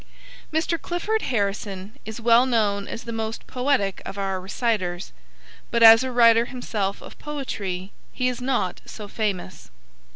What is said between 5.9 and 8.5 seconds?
a writer himself of poetry he is